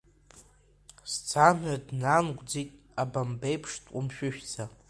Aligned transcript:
Сӡамҩа 1.11 1.75
днангәӡит, 1.85 2.69
абамбеиԥш 3.01 3.71
дҟәымшәышәӡа… 3.83 4.63